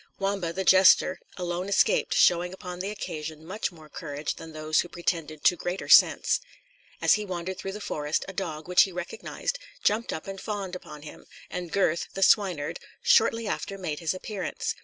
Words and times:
Wamba, 0.17 0.51
the 0.51 0.63
jester, 0.65 1.19
alone 1.37 1.69
escaped, 1.69 2.15
showing 2.15 2.53
upon 2.53 2.79
the 2.79 2.89
occasion 2.89 3.45
much 3.45 3.71
more 3.71 3.87
courage 3.87 4.33
than 4.33 4.51
those 4.51 4.79
who 4.79 4.89
pretended 4.89 5.43
to 5.43 5.55
greater 5.55 5.87
sense. 5.87 6.39
As 7.03 7.13
he 7.13 7.23
wandered 7.23 7.59
through 7.59 7.73
the 7.73 7.79
forest, 7.81 8.25
a 8.27 8.33
dog, 8.33 8.67
which 8.67 8.81
he 8.81 8.91
recognised, 8.91 9.59
jumped 9.83 10.11
up 10.11 10.25
and 10.25 10.41
fawned 10.41 10.75
upon 10.75 11.03
him, 11.03 11.27
and 11.51 11.71
Gurth, 11.71 12.07
the 12.15 12.23
swineherd, 12.23 12.79
shortly 13.03 13.47
after 13.47 13.77
made 13.77 13.99
his 13.99 14.15
appearance. 14.15 14.73